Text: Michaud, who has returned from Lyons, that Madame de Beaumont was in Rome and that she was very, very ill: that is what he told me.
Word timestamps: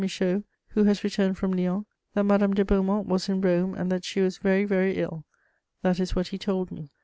Michaud, 0.01 0.43
who 0.69 0.85
has 0.85 1.03
returned 1.03 1.37
from 1.37 1.53
Lyons, 1.53 1.85
that 2.15 2.23
Madame 2.23 2.55
de 2.55 2.65
Beaumont 2.65 3.05
was 3.07 3.29
in 3.29 3.39
Rome 3.39 3.75
and 3.75 3.91
that 3.91 4.03
she 4.03 4.19
was 4.19 4.39
very, 4.39 4.65
very 4.65 4.97
ill: 4.97 5.25
that 5.83 5.99
is 5.99 6.15
what 6.15 6.29
he 6.29 6.39
told 6.39 6.71
me. 6.71 6.89